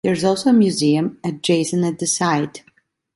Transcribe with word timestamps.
There 0.03 0.13
is 0.13 0.23
also 0.23 0.49
a 0.49 0.53
museum 0.53 1.19
adjacent 1.23 1.85
at 1.85 1.99
the 1.99 2.07
site. 2.07 2.63